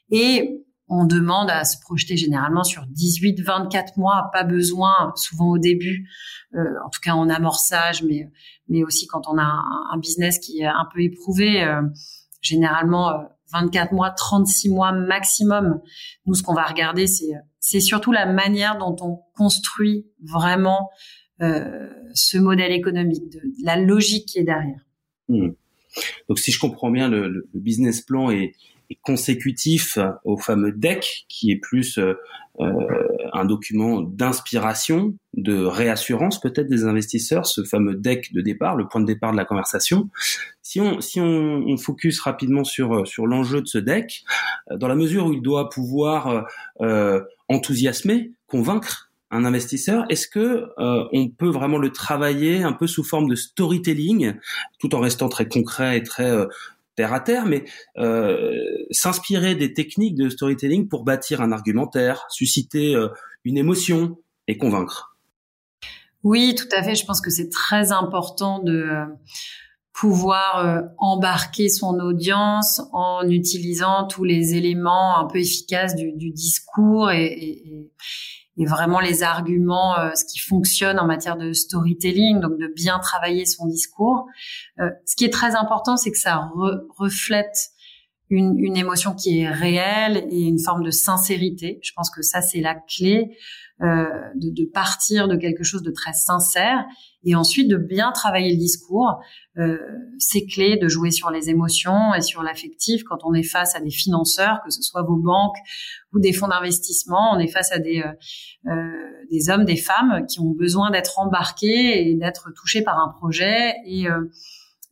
et 0.09 0.64
on 0.87 1.05
demande 1.05 1.49
à 1.49 1.63
se 1.63 1.79
projeter 1.79 2.15
généralement 2.15 2.63
sur 2.63 2.85
18, 2.87 3.41
24 3.41 3.97
mois, 3.97 4.29
pas 4.31 4.43
besoin, 4.43 5.13
souvent 5.15 5.49
au 5.49 5.57
début, 5.57 6.09
euh, 6.53 6.59
en 6.85 6.89
tout 6.89 6.99
cas 7.01 7.13
en 7.13 7.29
amorçage, 7.29 8.03
mais 8.03 8.29
mais 8.67 8.83
aussi 8.83 9.07
quand 9.07 9.27
on 9.27 9.37
a 9.37 9.63
un, 9.91 9.97
business 9.97 10.39
qui 10.39 10.61
est 10.61 10.65
un 10.65 10.87
peu 10.93 11.01
éprouvé, 11.01 11.63
euh, 11.63 11.81
généralement 12.41 13.23
24 13.51 13.93
mois, 13.93 14.11
36 14.11 14.69
mois 14.69 14.91
maximum. 14.91 15.79
Nous, 16.25 16.33
ce 16.33 16.43
qu'on 16.43 16.53
va 16.53 16.65
regarder, 16.65 17.07
c'est 17.07 17.33
c'est 17.59 17.79
surtout 17.79 18.11
la 18.11 18.25
manière 18.25 18.77
dont 18.77 18.95
on 19.01 19.21
construit 19.35 20.07
vraiment 20.21 20.89
euh, 21.41 21.89
ce 22.13 22.37
modèle 22.37 22.71
économique, 22.71 23.27
de, 23.31 23.41
la 23.63 23.75
logique 23.75 24.27
qui 24.27 24.39
est 24.39 24.43
derrière. 24.43 24.79
Hmm. 25.29 25.49
Donc, 26.29 26.39
si 26.39 26.51
je 26.51 26.59
comprends 26.59 26.91
bien, 26.91 27.09
le, 27.09 27.27
le 27.29 27.49
business 27.53 28.01
plan 28.01 28.29
est, 28.29 28.53
est, 28.89 28.97
consécutif 29.01 29.97
au 30.23 30.37
fameux 30.37 30.71
deck, 30.71 31.25
qui 31.29 31.51
est 31.51 31.57
plus 31.57 31.97
euh, 31.97 32.13
euh, 32.59 32.71
un 33.33 33.45
document 33.45 34.01
d'inspiration, 34.01 35.13
de 35.33 35.57
réassurance 35.63 36.39
peut-être 36.39 36.67
des 36.67 36.85
investisseurs, 36.85 37.45
ce 37.45 37.63
fameux 37.63 37.95
deck 37.95 38.33
de 38.33 38.41
départ, 38.41 38.75
le 38.75 38.87
point 38.87 39.01
de 39.01 39.05
départ 39.05 39.31
de 39.31 39.37
la 39.37 39.45
conversation. 39.45 40.09
Si 40.61 40.79
on 40.79 41.01
si 41.01 41.19
on, 41.19 41.25
on 41.67 41.77
focus 41.77 42.21
rapidement 42.21 42.63
sur 42.63 43.05
sur 43.07 43.27
l'enjeu 43.27 43.61
de 43.61 43.67
ce 43.67 43.77
deck, 43.77 44.23
euh, 44.71 44.77
dans 44.77 44.87
la 44.87 44.95
mesure 44.95 45.27
où 45.27 45.33
il 45.33 45.41
doit 45.41 45.69
pouvoir 45.69 46.45
euh, 46.81 47.21
enthousiasmer, 47.49 48.31
convaincre 48.47 49.11
un 49.31 49.43
investisseur, 49.43 50.05
est-ce 50.09 50.27
que 50.27 50.65
euh, 50.77 51.03
on 51.11 51.29
peut 51.29 51.49
vraiment 51.49 51.77
le 51.77 51.91
travailler 51.91 52.63
un 52.63 52.73
peu 52.73 52.87
sous 52.87 53.03
forme 53.03 53.27
de 53.27 53.35
storytelling, 53.35 54.35
tout 54.79 54.93
en 54.95 54.99
restant 54.99 55.29
très 55.29 55.47
concret 55.47 55.97
et 55.97 56.03
très 56.03 56.29
euh, 56.29 56.45
terre 56.95 57.13
à 57.13 57.19
terre, 57.19 57.45
mais 57.45 57.65
euh, 57.97 58.53
s'inspirer 58.91 59.55
des 59.55 59.73
techniques 59.73 60.15
de 60.15 60.29
storytelling 60.29 60.87
pour 60.87 61.03
bâtir 61.03 61.41
un 61.41 61.51
argumentaire, 61.51 62.25
susciter 62.29 62.95
euh, 62.95 63.09
une 63.43 63.57
émotion 63.57 64.17
et 64.47 64.57
convaincre. 64.57 65.17
Oui, 66.23 66.55
tout 66.55 66.67
à 66.75 66.81
fait. 66.81 66.95
Je 66.95 67.05
pense 67.05 67.21
que 67.21 67.29
c'est 67.29 67.49
très 67.49 67.91
important 67.91 68.59
de 68.59 68.73
euh, 68.73 69.05
pouvoir 69.93 70.83
embarquer 70.97 71.69
son 71.69 71.99
audience 71.99 72.81
en 72.91 73.29
utilisant 73.29 74.07
tous 74.07 74.25
les 74.25 74.55
éléments 74.55 75.17
un 75.17 75.25
peu 75.25 75.39
efficaces 75.39 75.95
du, 75.95 76.31
discours 76.31 77.11
et 77.11 77.89
vraiment 78.63 79.01
les 79.01 79.21
arguments, 79.23 79.99
euh, 79.99 80.11
ce 80.15 80.23
qui 80.23 80.39
fonctionne 80.39 80.97
en 80.97 81.05
matière 81.05 81.35
de 81.35 81.51
storytelling, 81.51 82.39
donc 82.39 82.57
de 82.57 82.67
bien 82.67 82.99
travailler 82.99 83.45
son 83.45 83.65
discours. 83.67 84.27
Euh, 84.79 84.89
ce 85.05 85.17
qui 85.17 85.25
est 85.25 85.33
très 85.33 85.55
important, 85.55 85.97
c'est 85.97 86.11
que 86.11 86.17
ça 86.17 86.49
reflète 86.97 87.71
une, 88.29 88.57
une, 88.57 88.77
émotion 88.77 89.13
qui 89.13 89.39
est 89.39 89.49
réelle 89.49 90.25
et 90.29 90.41
une 90.41 90.59
forme 90.59 90.83
de 90.83 90.91
sincérité. 90.91 91.79
Je 91.83 91.91
pense 91.95 92.09
que 92.09 92.21
ça, 92.21 92.41
c'est 92.41 92.61
la 92.61 92.75
clé 92.75 93.37
euh, 93.81 94.05
de, 94.35 94.49
de, 94.51 94.65
partir 94.65 95.27
de 95.27 95.35
quelque 95.35 95.63
chose 95.63 95.83
de 95.83 95.91
très 95.91 96.13
sincère 96.13 96.85
et 97.25 97.35
ensuite 97.35 97.67
de 97.67 97.75
bien 97.75 98.11
travailler 98.11 98.51
le 98.51 98.57
discours. 98.57 99.19
Euh, 99.57 99.77
c'est 100.17 100.45
clé 100.45 100.77
de 100.77 100.87
jouer 100.87 101.11
sur 101.11 101.29
les 101.29 101.49
émotions 101.49 102.13
et 102.13 102.21
sur 102.21 102.43
l'affectif 102.43 103.03
quand 103.03 103.17
on 103.23 103.33
est 103.33 103.43
face 103.43 103.75
à 103.75 103.81
des 103.81 103.89
financeurs, 103.89 104.61
que 104.63 104.69
ce 104.71 104.81
soit 104.81 105.01
vos 105.01 105.17
banques 105.17 105.57
ou 106.13 106.19
des 106.19 106.31
fonds 106.33 106.47
d'investissement. 106.47 107.31
On 107.33 107.39
est 107.39 107.47
face 107.47 107.71
à 107.71 107.79
des, 107.79 108.01
euh, 108.01 108.71
euh 108.71 109.11
des 109.31 109.49
hommes, 109.49 109.65
des 109.65 109.75
femmes 109.75 110.25
qui 110.27 110.39
ont 110.39 110.51
besoin 110.51 110.91
d'être 110.91 111.19
embarqués 111.19 112.09
et 112.09 112.15
d'être 112.15 112.51
touchés 112.55 112.83
par 112.83 112.99
un 112.99 113.09
projet 113.09 113.73
et 113.85 114.07
euh, 114.07 114.29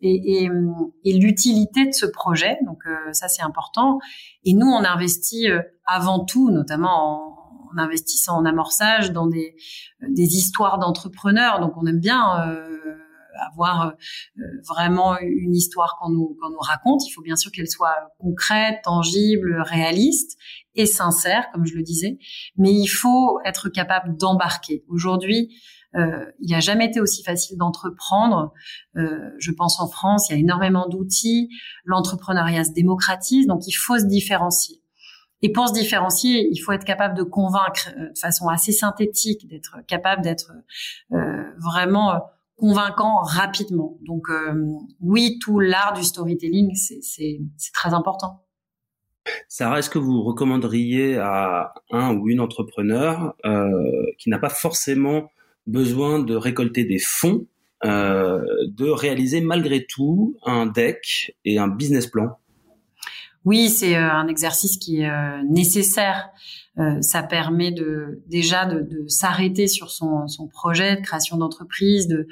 et, 0.03 0.43
et, 0.43 0.49
et 1.05 1.13
l'utilité 1.17 1.87
de 1.87 1.93
ce 1.93 2.05
projet. 2.05 2.57
Donc 2.65 2.79
euh, 2.85 3.11
ça 3.13 3.27
c'est 3.27 3.41
important. 3.41 3.99
Et 4.43 4.53
nous 4.53 4.67
on 4.67 4.83
investit 4.83 5.47
avant 5.85 6.23
tout, 6.23 6.51
notamment 6.51 7.37
en, 7.71 7.77
investissant 7.77 8.37
en 8.37 8.45
amorçage 8.45 9.11
dans 9.11 9.27
des, 9.27 9.55
des 10.07 10.35
histoires 10.35 10.77
d'entrepreneurs. 10.77 11.59
Donc 11.59 11.73
on 11.77 11.85
aime 11.87 11.99
bien 11.99 12.47
euh, 12.47 12.79
avoir 13.51 13.87
euh, 13.87 14.41
vraiment 14.67 15.17
une 15.19 15.55
histoire 15.55 15.97
qu'on 15.99 16.09
nous, 16.09 16.37
qu'on 16.39 16.49
nous 16.49 16.59
raconte. 16.59 17.01
Il 17.07 17.11
faut 17.11 17.21
bien 17.21 17.35
sûr 17.35 17.51
qu'elle 17.51 17.67
soit 17.67 17.95
concrète, 18.19 18.79
tangible, 18.83 19.61
réaliste 19.61 20.37
et 20.75 20.85
sincère, 20.85 21.45
comme 21.51 21.65
je 21.65 21.75
le 21.75 21.83
disais. 21.83 22.17
Mais 22.57 22.71
il 22.71 22.87
faut 22.87 23.39
être 23.45 23.69
capable 23.69 24.17
d'embarquer. 24.17 24.83
Aujourd'hui, 24.87 25.55
euh, 25.95 26.25
il 26.39 26.51
n'a 26.51 26.59
jamais 26.59 26.85
été 26.85 26.99
aussi 26.99 27.23
facile 27.23 27.57
d'entreprendre. 27.57 28.53
Euh, 28.97 29.29
je 29.39 29.51
pense 29.51 29.79
en 29.79 29.87
France, 29.87 30.29
il 30.29 30.33
y 30.33 30.35
a 30.35 30.39
énormément 30.39 30.87
d'outils. 30.87 31.49
L'entrepreneuriat 31.85 32.63
se 32.63 32.71
démocratise, 32.71 33.47
donc 33.47 33.67
il 33.67 33.73
faut 33.73 33.97
se 33.97 34.05
différencier. 34.05 34.81
Et 35.41 35.51
pour 35.51 35.67
se 35.67 35.73
différencier, 35.73 36.47
il 36.49 36.57
faut 36.57 36.71
être 36.71 36.85
capable 36.85 37.17
de 37.17 37.23
convaincre 37.23 37.89
euh, 37.97 38.09
de 38.13 38.17
façon 38.17 38.47
assez 38.47 38.71
synthétique, 38.71 39.47
d'être 39.47 39.77
capable 39.87 40.21
d'être 40.21 40.51
euh, 41.11 41.43
vraiment 41.59 42.13
euh, 42.13 42.19
convaincant 42.55 43.21
rapidement. 43.21 43.97
Donc 44.05 44.27
oui, 45.01 45.39
tout 45.41 45.59
l'art 45.59 45.93
du 45.93 46.03
storytelling, 46.03 46.73
c'est 46.75 47.41
très 47.73 47.93
important. 47.93 48.43
Sarah, 49.47 49.79
est-ce 49.79 49.89
que 49.89 49.99
vous 49.99 50.21
recommanderiez 50.23 51.17
à 51.17 51.73
un 51.91 52.15
ou 52.15 52.29
une 52.29 52.39
entrepreneur 52.39 53.35
euh, 53.45 54.05
qui 54.17 54.29
n'a 54.29 54.39
pas 54.39 54.49
forcément 54.49 55.31
besoin 55.67 56.19
de 56.19 56.35
récolter 56.35 56.85
des 56.85 56.99
fonds, 56.99 57.47
euh, 57.85 58.41
de 58.67 58.89
réaliser 58.89 59.41
malgré 59.41 59.85
tout 59.85 60.37
un 60.45 60.65
deck 60.65 61.35
et 61.45 61.57
un 61.57 61.67
business 61.67 62.07
plan 62.07 62.37
oui, 63.45 63.69
c'est 63.69 63.95
euh, 63.97 64.11
un 64.11 64.27
exercice 64.27 64.77
qui 64.77 65.01
est 65.01 65.09
euh, 65.09 65.41
nécessaire. 65.49 66.29
Euh, 66.79 67.01
ça 67.01 67.21
permet 67.23 67.71
de 67.71 68.23
déjà 68.27 68.65
de, 68.65 68.81
de 68.81 69.07
s'arrêter 69.07 69.67
sur 69.67 69.91
son, 69.91 70.27
son, 70.27 70.47
projet 70.47 70.95
de 70.95 71.01
création 71.01 71.37
d'entreprise, 71.37 72.07
de 72.07 72.27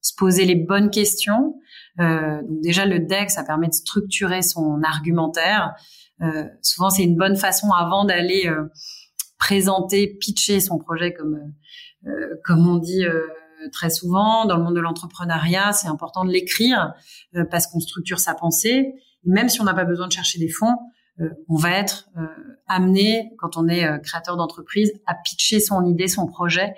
se 0.00 0.14
poser 0.16 0.44
les 0.44 0.54
bonnes 0.54 0.90
questions. 0.90 1.56
Euh, 2.00 2.40
donc 2.42 2.60
déjà 2.62 2.86
le 2.86 3.00
deck, 3.00 3.30
ça 3.30 3.44
permet 3.44 3.68
de 3.68 3.74
structurer 3.74 4.42
son 4.42 4.82
argumentaire. 4.82 5.74
Euh, 6.22 6.44
souvent, 6.62 6.90
c'est 6.90 7.02
une 7.02 7.16
bonne 7.16 7.36
façon 7.36 7.70
avant 7.72 8.04
d'aller 8.04 8.48
présenter, 9.38 10.16
pitcher 10.20 10.60
son 10.60 10.78
projet, 10.78 11.12
comme 11.12 11.52
comme 12.44 12.68
on 12.68 12.76
dit 12.76 13.04
très 13.72 13.90
souvent 13.90 14.44
dans 14.44 14.56
le 14.56 14.62
monde 14.62 14.74
de 14.74 14.80
l'entrepreneuriat. 14.80 15.72
C'est 15.72 15.88
important 15.88 16.24
de 16.24 16.30
l'écrire 16.30 16.94
parce 17.50 17.66
qu'on 17.66 17.80
structure 17.80 18.18
sa 18.18 18.34
pensée 18.34 18.94
même 19.24 19.48
si 19.48 19.60
on 19.60 19.64
n'a 19.64 19.74
pas 19.74 19.84
besoin 19.84 20.08
de 20.08 20.12
chercher 20.12 20.38
des 20.38 20.48
fonds, 20.48 20.76
euh, 21.20 21.28
on 21.48 21.56
va 21.56 21.70
être 21.70 22.08
euh, 22.16 22.26
amené, 22.66 23.32
quand 23.38 23.56
on 23.56 23.68
est 23.68 23.84
euh, 23.84 23.98
créateur 23.98 24.36
d'entreprise, 24.36 24.92
à 25.06 25.14
pitcher 25.14 25.60
son 25.60 25.84
idée, 25.84 26.08
son 26.08 26.26
projet 26.26 26.74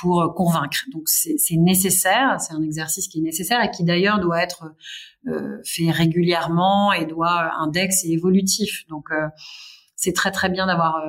pour 0.00 0.34
convaincre. 0.36 0.84
Donc 0.92 1.08
c'est 1.08 1.56
nécessaire, 1.56 2.38
c'est 2.38 2.52
un 2.52 2.62
exercice 2.62 3.08
qui 3.08 3.18
est 3.18 3.22
nécessaire 3.22 3.64
et 3.64 3.70
qui 3.70 3.82
d'ailleurs 3.82 4.20
doit 4.20 4.40
être 4.42 4.76
fait 5.64 5.90
régulièrement 5.90 6.92
et 6.92 7.06
doit 7.06 7.54
index 7.58 8.04
et 8.04 8.10
évolutif. 8.10 8.86
Donc 8.88 9.08
c'est 10.00 10.12
très 10.12 10.30
très 10.30 10.48
bien 10.48 10.66
d'avoir 10.66 11.02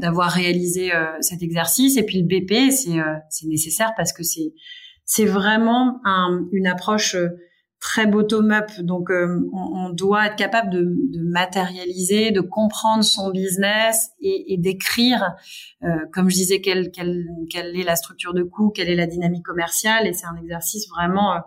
d'avoir 0.00 0.30
réalisé 0.30 0.92
cet 1.20 1.42
exercice 1.42 1.96
et 1.96 2.04
puis 2.04 2.22
le 2.22 2.26
BP 2.26 2.70
c'est 2.70 2.98
c'est 3.28 3.46
nécessaire 3.46 3.92
parce 3.96 4.12
que 4.12 4.22
c'est 4.22 4.54
c'est 5.04 5.24
vraiment 5.24 6.00
un, 6.04 6.46
une 6.52 6.68
approche 6.68 7.16
très 7.80 8.06
bottom-up. 8.06 8.70
Donc, 8.80 9.10
euh, 9.10 9.40
on, 9.52 9.90
doit 9.90 10.26
être 10.26 10.36
capable 10.36 10.70
de, 10.70 10.94
matérialiser, 11.22 12.30
de 12.30 12.40
comprendre 12.40 13.04
son 13.04 13.30
business 13.30 14.10
et, 14.20 14.56
d'écrire, 14.58 15.34
euh, 15.82 15.88
comme 16.12 16.28
je 16.28 16.34
disais, 16.34 16.60
quelle, 16.60 16.90
quelle, 16.90 17.26
quelle, 17.50 17.78
est 17.78 17.84
la 17.84 17.96
structure 17.96 18.34
de 18.34 18.42
coût, 18.42 18.70
quelle 18.70 18.88
est 18.88 18.96
la 18.96 19.06
dynamique 19.06 19.44
commerciale. 19.44 20.06
Et 20.06 20.12
c'est 20.12 20.26
un 20.26 20.36
exercice 20.36 20.88
vraiment 20.88 21.34
euh, 21.34 21.38
euh 21.38 21.40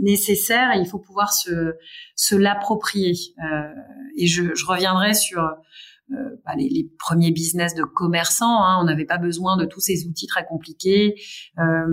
nécessaire. 0.00 0.72
Et 0.74 0.78
il 0.80 0.86
faut 0.86 0.98
pouvoir 0.98 1.32
se, 1.32 2.34
l'approprier. 2.34 3.14
Euh, 3.38 3.62
et 4.16 4.26
je, 4.26 4.42
reviendrai 4.66 5.14
sur 5.14 5.42
euh, 6.12 6.36
bah, 6.44 6.52
les, 6.56 6.68
les, 6.68 6.88
premiers 7.00 7.32
business 7.32 7.74
de 7.74 7.82
commerçants. 7.82 8.62
Hein. 8.64 8.78
On 8.80 8.84
n'avait 8.84 9.06
pas 9.06 9.18
besoin 9.18 9.56
de 9.56 9.64
tous 9.64 9.80
ces 9.80 10.06
outils 10.06 10.28
très 10.28 10.44
compliqués 10.44 11.16
euh, 11.58 11.84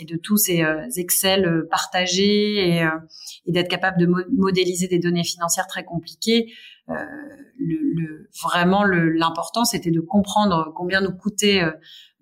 et 0.00 0.04
de 0.04 0.16
tous 0.16 0.36
ces 0.36 0.62
euh, 0.64 0.84
Excel 0.96 1.64
partagés 1.70 2.68
et, 2.68 2.88
et 3.46 3.52
d'être 3.52 3.68
capable 3.68 4.00
de 4.00 4.06
modéliser 4.32 4.88
des 4.88 4.98
données 4.98 5.22
financières 5.22 5.68
très 5.68 5.84
compliquées. 5.84 6.52
Le, 6.88 7.78
le, 7.94 8.30
vraiment, 8.42 8.84
l'important, 8.84 9.64
c'était 9.64 9.90
de 9.90 10.00
comprendre 10.00 10.72
combien 10.76 11.00
nous 11.00 11.12
coûtait 11.12 11.60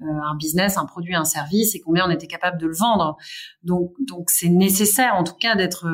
un 0.01 0.37
business, 0.39 0.79
un 0.79 0.87
produit, 0.87 1.15
un 1.15 1.27
service 1.27 1.75
et 1.75 1.81
combien 1.81 2.07
on 2.07 2.11
était 2.11 2.27
capable 2.27 2.59
de 2.59 2.67
le 2.67 2.75
vendre. 2.75 3.19
Donc, 3.63 3.93
donc 4.01 4.31
c'est 4.31 4.49
nécessaire, 4.49 5.17
en 5.17 5.25
tout 5.25 5.35
cas, 5.35 5.55
d'être 5.55 5.87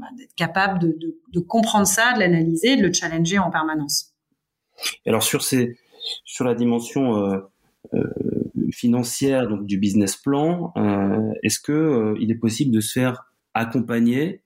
bah, 0.00 0.06
capable 0.36 0.80
de, 0.80 0.88
de, 0.88 1.20
de 1.32 1.40
comprendre 1.40 1.86
ça, 1.86 2.12
de 2.14 2.18
l'analyser, 2.18 2.76
de 2.76 2.82
le 2.82 2.92
challenger 2.92 3.38
en 3.38 3.50
permanence. 3.50 4.09
Alors 5.06 5.22
sur 5.22 5.42
ces, 5.42 5.76
sur 6.24 6.44
la 6.44 6.54
dimension 6.54 7.16
euh, 7.16 7.38
euh, 7.94 8.04
financière 8.72 9.48
donc 9.48 9.66
du 9.66 9.78
business 9.78 10.16
plan, 10.16 10.72
euh, 10.76 11.32
est-ce 11.42 11.58
que 11.60 12.14
il 12.20 12.30
est 12.30 12.36
possible 12.38 12.74
de 12.74 12.80
se 12.80 12.92
faire 12.92 13.24
accompagner 13.54 14.42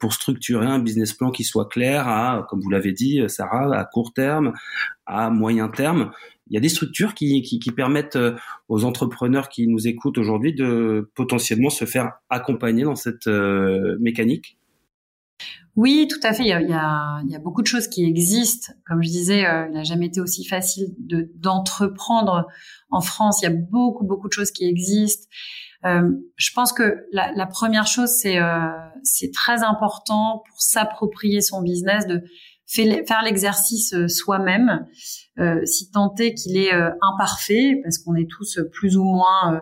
pour 0.00 0.12
structurer 0.12 0.66
un 0.66 0.78
business 0.80 1.14
plan 1.14 1.30
qui 1.30 1.44
soit 1.44 1.66
clair 1.66 2.06
à, 2.06 2.46
comme 2.50 2.60
vous 2.60 2.68
l'avez 2.68 2.92
dit, 2.92 3.22
Sarah, 3.28 3.74
à 3.74 3.84
court 3.86 4.12
terme, 4.12 4.52
à 5.06 5.30
moyen 5.30 5.68
terme? 5.68 6.10
Il 6.48 6.54
y 6.54 6.56
a 6.58 6.60
des 6.60 6.68
structures 6.68 7.14
qui, 7.14 7.40
qui, 7.40 7.58
qui 7.58 7.72
permettent 7.72 8.18
aux 8.68 8.84
entrepreneurs 8.84 9.48
qui 9.48 9.66
nous 9.66 9.88
écoutent 9.88 10.18
aujourd'hui 10.18 10.52
de 10.52 11.10
potentiellement 11.14 11.70
se 11.70 11.86
faire 11.86 12.12
accompagner 12.28 12.84
dans 12.84 12.96
cette 12.96 13.28
mécanique? 13.98 14.58
Oui, 15.76 16.08
tout 16.10 16.20
à 16.22 16.32
fait. 16.32 16.42
Il 16.42 16.48
y 16.48 16.74
a, 16.74 17.38
beaucoup 17.42 17.62
de 17.62 17.66
choses 17.66 17.88
qui 17.88 18.04
existent. 18.04 18.72
Comme 18.86 19.02
je 19.02 19.08
disais, 19.08 19.46
euh, 19.46 19.66
il 19.68 19.74
n'a 19.74 19.84
jamais 19.84 20.06
été 20.06 20.20
aussi 20.20 20.44
facile 20.44 20.94
de, 20.98 21.30
d'entreprendre 21.36 22.46
en 22.90 23.00
France. 23.00 23.40
Il 23.42 23.44
y 23.44 23.48
a 23.48 23.56
beaucoup, 23.56 24.04
beaucoup 24.04 24.28
de 24.28 24.32
choses 24.32 24.50
qui 24.50 24.66
existent. 24.66 25.28
Euh, 25.86 26.10
je 26.36 26.50
pense 26.52 26.72
que 26.72 27.06
la, 27.12 27.32
la 27.32 27.46
première 27.46 27.86
chose, 27.86 28.10
c'est, 28.10 28.38
euh, 28.38 28.68
c'est 29.02 29.32
très 29.32 29.62
important 29.62 30.42
pour 30.48 30.60
s'approprier 30.60 31.40
son 31.40 31.62
business 31.62 32.06
de 32.06 32.22
faire 32.72 33.22
l'exercice 33.24 33.94
euh, 33.94 34.08
soi-même, 34.08 34.86
euh, 35.38 35.64
si 35.64 35.90
tant 35.90 36.14
est 36.18 36.34
qu'il 36.34 36.56
est 36.56 36.72
euh, 36.72 36.90
imparfait, 37.02 37.80
parce 37.82 37.98
qu'on 37.98 38.14
est 38.14 38.28
tous 38.28 38.60
plus 38.72 38.96
ou 38.96 39.04
moins 39.04 39.60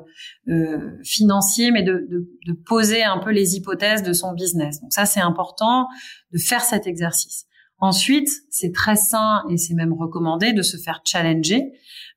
euh, 0.48 0.90
financiers, 1.04 1.70
mais 1.70 1.82
de, 1.82 2.06
de, 2.10 2.28
de, 2.46 2.52
poser 2.52 3.04
un 3.04 3.18
peu 3.18 3.30
les 3.30 3.56
hypothèses 3.56 4.02
de 4.02 4.12
son 4.12 4.32
business. 4.32 4.80
Donc 4.80 4.92
ça, 4.92 5.06
c'est 5.06 5.20
important 5.20 5.86
de 6.32 6.38
faire 6.38 6.62
cet 6.62 6.86
exercice. 6.86 7.46
Ensuite, 7.78 8.28
c'est 8.50 8.72
très 8.72 8.96
sain 8.96 9.44
et 9.50 9.56
c'est 9.56 9.74
même 9.74 9.92
recommandé 9.92 10.52
de 10.52 10.62
se 10.62 10.76
faire 10.76 11.00
challenger, 11.04 11.72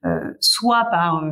euh, 0.06 0.34
soit 0.40 0.86
par 0.90 1.24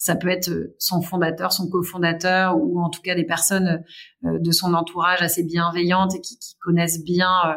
ça 0.00 0.14
peut 0.14 0.28
être 0.28 0.50
son 0.78 1.02
fondateur, 1.02 1.52
son 1.52 1.68
cofondateur, 1.68 2.56
ou 2.56 2.80
en 2.80 2.88
tout 2.88 3.02
cas 3.02 3.16
des 3.16 3.24
personnes 3.26 3.82
de 4.22 4.50
son 4.52 4.72
entourage 4.74 5.22
assez 5.22 5.42
bienveillantes 5.42 6.14
et 6.14 6.20
qui, 6.20 6.38
qui 6.38 6.54
connaissent 6.60 7.02
bien 7.02 7.32
euh, 7.46 7.54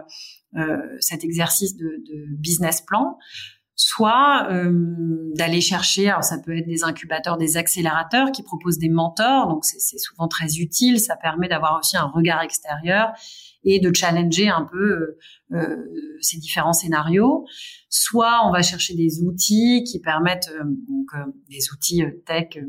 cet 0.99 1.23
exercice 1.23 1.75
de, 1.77 1.85
de, 1.85 2.35
business 2.37 2.81
plan, 2.81 3.17
soit 3.81 4.47
euh, 4.51 5.31
d'aller 5.35 5.59
chercher, 5.59 6.09
alors 6.09 6.23
ça 6.23 6.37
peut 6.37 6.55
être 6.55 6.67
des 6.67 6.83
incubateurs, 6.83 7.37
des 7.37 7.57
accélérateurs 7.57 8.31
qui 8.31 8.43
proposent 8.43 8.77
des 8.77 8.89
mentors, 8.89 9.47
donc 9.47 9.65
c'est 9.65 9.97
souvent 9.97 10.27
très 10.27 10.57
utile, 10.57 10.99
ça 10.99 11.15
permet 11.15 11.47
d'avoir 11.47 11.79
aussi 11.79 11.97
un 11.97 12.05
regard 12.05 12.41
extérieur 12.43 13.11
et 13.63 13.79
de 13.79 13.91
challenger 13.95 14.49
un 14.49 14.67
peu 14.71 14.77
euh, 14.77 15.17
euh 15.53 15.77
ces 16.21 16.37
différents 16.37 16.73
scénarios. 16.73 17.45
Soit 17.89 18.45
on 18.45 18.51
va 18.51 18.61
chercher 18.61 18.93
des 18.93 19.23
outils 19.23 19.83
qui 19.83 19.99
permettent, 19.99 20.51
donc, 20.87 21.07
des 21.49 21.71
outils 21.73 22.03
tech 22.27 22.59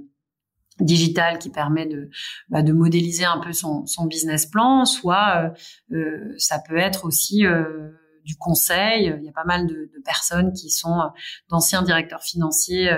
digital 0.84 1.38
qui 1.38 1.50
permet 1.50 1.86
de, 1.86 2.10
bah, 2.48 2.62
de 2.62 2.72
modéliser 2.72 3.24
un 3.24 3.38
peu 3.38 3.52
son, 3.52 3.86
son 3.86 4.06
business 4.06 4.46
plan, 4.46 4.84
soit 4.84 5.52
euh, 5.92 5.96
euh 5.96 6.34
ça 6.38 6.58
peut 6.58 6.76
être 6.76 7.04
aussi 7.04 7.46
euh, 7.46 7.90
du 8.24 8.36
conseil. 8.36 9.14
Il 9.18 9.24
y 9.24 9.28
a 9.28 9.32
pas 9.32 9.44
mal 9.44 9.66
de, 9.66 9.90
personnes 10.04 10.52
qui 10.52 10.70
sont 10.70 11.00
d'anciens 11.48 11.82
directeurs 11.82 12.22
financiers, 12.22 12.90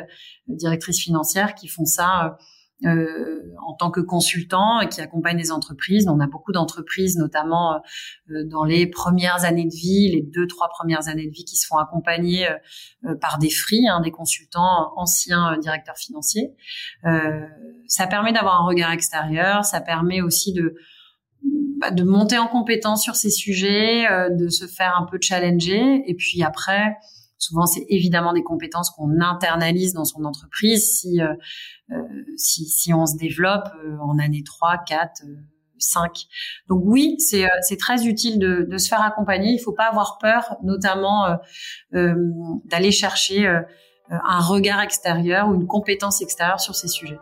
directrices 0.49 1.03
financières 1.03 1.55
qui 1.55 1.69
font 1.69 1.85
ça 1.85 2.39
en 2.87 3.75
tant 3.75 3.91
que 3.91 4.01
consultant 4.01 4.81
et 4.81 4.89
qui 4.89 5.01
accompagne 5.01 5.37
des 5.37 5.51
entreprises. 5.51 6.09
On 6.09 6.21
a 6.21 6.27
beaucoup 6.27 6.53
d'entreprises, 6.53 7.17
notamment 7.17 7.81
euh, 8.31 8.45
dans 8.45 8.65
les 8.65 8.87
premières 8.87 9.45
années 9.45 9.65
de 9.65 9.75
vie, 9.75 10.11
les 10.11 10.23
deux 10.23 10.47
trois 10.47 10.69
premières 10.69 11.09
années 11.09 11.27
de 11.27 11.33
vie, 11.33 11.45
qui 11.45 11.57
se 11.57 11.67
font 11.67 11.79
accompagner 11.79 12.49
euh, 12.49 13.15
par 13.21 13.39
des 13.39 13.51
free, 13.51 13.89
hein, 13.89 14.01
des 14.01 14.11
consultants 14.11 14.93
anciens 14.97 15.59
directeurs 15.59 15.97
financiers. 15.97 16.55
ça 17.87 18.07
permet 18.07 18.33
d'avoir 18.33 18.61
un 18.61 18.67
regard 18.67 18.93
extérieur. 18.93 19.65
Ça 19.65 19.81
permet 19.81 20.21
aussi 20.21 20.53
de 20.53 20.75
bah, 21.79 21.91
de 21.91 22.03
monter 22.05 22.39
en 22.39 22.47
compétence 22.47 23.03
sur 23.03 23.17
ces 23.17 23.31
sujets, 23.31 24.07
de 24.31 24.49
se 24.49 24.67
faire 24.67 24.97
un 24.99 25.07
peu 25.07 25.19
challenger. 25.21 26.03
Et 26.07 26.15
puis 26.15 26.43
après, 26.43 26.97
souvent 27.45 27.67
c'est 27.67 27.85
évidemment 27.89 28.33
des 28.33 28.43
compétences 28.43 28.91
qu'on 28.91 29.21
internalise 29.21 29.93
dans 29.93 30.05
son 30.05 30.25
entreprise. 30.25 30.99
Si 30.99 31.21
euh, 31.93 31.97
si, 32.37 32.65
si, 32.65 32.95
on 32.95 33.05
se 33.05 33.17
développe 33.17 33.69
euh, 33.85 33.99
en 33.99 34.19
année 34.19 34.43
3, 34.43 34.79
4, 34.87 35.23
5. 35.79 36.27
Donc 36.69 36.83
oui, 36.85 37.17
c'est 37.19 37.45
euh, 37.45 37.49
c'est 37.61 37.77
très 37.77 38.07
utile 38.07 38.39
de, 38.39 38.67
de, 38.69 38.79
se 38.79 38.89
faire 38.89 39.03
accompagner. 39.03 39.53
Il 39.53 39.59
faut 39.59 39.73
pas 39.73 39.89
avoir 39.89 40.19
peur, 40.19 40.57
notamment 40.63 41.37
d'aller 41.93 42.91
chercher 42.91 43.47
un 44.09 44.41
regard 44.41 44.81
extérieur 44.81 45.49
ou 45.49 45.55
une 45.55 45.67
compétence 45.67 46.23
extérieure 46.23 46.61
sur 46.61 46.75
ces 46.75 46.89
sujets. 46.89 47.19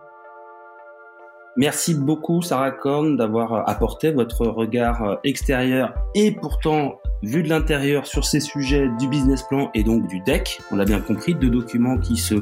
Merci 1.57 1.95
beaucoup 1.95 2.41
Sarah 2.41 2.71
Korn 2.71 3.17
d'avoir 3.17 3.69
apporté 3.69 4.11
votre 4.11 4.47
regard 4.47 5.19
extérieur 5.23 5.93
et 6.15 6.33
pourtant 6.33 6.99
vu 7.23 7.43
de 7.43 7.49
l'intérieur 7.49 8.07
sur 8.07 8.25
ces 8.25 8.41
sujets 8.41 8.89
du 8.99 9.07
business 9.09 9.43
plan 9.43 9.71
et 9.75 9.85
donc 9.85 10.07
du 10.07 10.21
deck. 10.21 10.61
On 10.71 10.77
l'a 10.77 10.85
bien 10.85 11.01
compris, 11.01 11.35
deux 11.35 11.51
documents 11.51 11.99
qui 11.99 12.17
se 12.17 12.37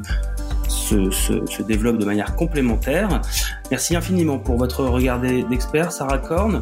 se, 0.71 1.11
se, 1.11 1.61
développe 1.61 1.97
de 1.97 2.05
manière 2.05 2.35
complémentaire. 2.35 3.21
Merci 3.69 3.95
infiniment 3.95 4.39
pour 4.39 4.57
votre 4.57 4.85
regard 4.85 5.19
d'expert, 5.19 5.91
Sarah 5.91 6.17
Korn. 6.17 6.61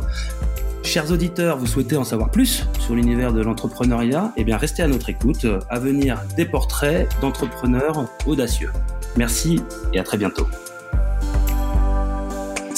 Chers 0.84 1.12
auditeurs, 1.12 1.58
vous 1.58 1.68
souhaitez 1.68 1.96
en 1.96 2.04
savoir 2.04 2.32
plus 2.32 2.66
sur 2.80 2.96
l'univers 2.96 3.34
de 3.34 3.42
l'entrepreneuriat? 3.42 4.32
Eh 4.38 4.44
bien, 4.44 4.58
restez 4.58 4.82
à 4.82 4.88
notre 4.88 5.10
écoute. 5.10 5.46
À 5.70 5.80
venir, 5.80 6.22
des 6.36 6.46
portraits 6.46 7.08
d'entrepreneurs 7.22 8.10
audacieux. 8.26 8.72
Merci 9.16 9.62
et 9.94 10.00
à 10.00 10.04
très 10.04 10.18
bientôt. 10.18 10.48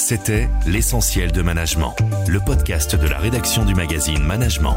C'était 0.02 0.48
L'essentiel 0.66 1.30
de 1.30 1.42
management, 1.42 1.94
le 2.26 2.40
podcast 2.40 2.96
de 2.96 3.06
la 3.06 3.18
rédaction 3.18 3.64
du 3.64 3.72
magazine 3.72 4.20
Management. 4.20 4.74